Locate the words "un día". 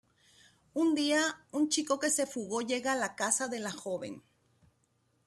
0.81-1.19